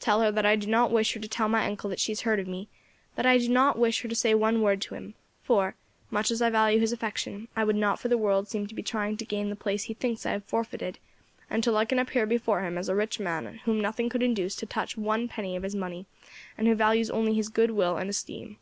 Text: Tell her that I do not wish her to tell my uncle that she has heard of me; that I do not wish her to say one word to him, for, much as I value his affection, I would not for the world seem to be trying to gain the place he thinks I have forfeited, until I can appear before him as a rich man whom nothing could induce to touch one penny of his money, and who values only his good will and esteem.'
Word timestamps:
Tell 0.00 0.22
her 0.22 0.32
that 0.32 0.44
I 0.44 0.56
do 0.56 0.66
not 0.66 0.90
wish 0.90 1.12
her 1.12 1.20
to 1.20 1.28
tell 1.28 1.48
my 1.48 1.64
uncle 1.64 1.88
that 1.88 2.00
she 2.00 2.10
has 2.10 2.22
heard 2.22 2.40
of 2.40 2.48
me; 2.48 2.66
that 3.14 3.24
I 3.24 3.38
do 3.38 3.48
not 3.48 3.78
wish 3.78 4.00
her 4.02 4.08
to 4.08 4.14
say 4.16 4.34
one 4.34 4.60
word 4.60 4.80
to 4.80 4.96
him, 4.96 5.14
for, 5.44 5.76
much 6.10 6.32
as 6.32 6.42
I 6.42 6.50
value 6.50 6.80
his 6.80 6.90
affection, 6.90 7.46
I 7.54 7.62
would 7.62 7.76
not 7.76 8.00
for 8.00 8.08
the 8.08 8.18
world 8.18 8.48
seem 8.48 8.66
to 8.66 8.74
be 8.74 8.82
trying 8.82 9.16
to 9.18 9.24
gain 9.24 9.50
the 9.50 9.54
place 9.54 9.84
he 9.84 9.94
thinks 9.94 10.26
I 10.26 10.32
have 10.32 10.42
forfeited, 10.44 10.98
until 11.48 11.76
I 11.76 11.84
can 11.84 12.00
appear 12.00 12.26
before 12.26 12.62
him 12.62 12.76
as 12.76 12.88
a 12.88 12.96
rich 12.96 13.20
man 13.20 13.60
whom 13.66 13.80
nothing 13.80 14.08
could 14.08 14.20
induce 14.24 14.56
to 14.56 14.66
touch 14.66 14.96
one 14.96 15.28
penny 15.28 15.54
of 15.54 15.62
his 15.62 15.76
money, 15.76 16.06
and 16.56 16.66
who 16.66 16.74
values 16.74 17.08
only 17.08 17.34
his 17.34 17.48
good 17.48 17.70
will 17.70 17.98
and 17.98 18.10
esteem.' 18.10 18.56